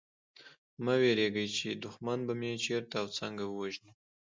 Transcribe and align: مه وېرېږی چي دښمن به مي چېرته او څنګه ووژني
مه 0.83 0.93
وېرېږی 1.01 1.47
چي 1.57 1.67
دښمن 1.83 2.19
به 2.27 2.33
مي 2.39 2.51
چېرته 2.65 2.95
او 3.01 3.07
څنګه 3.19 3.43
ووژني 3.47 3.93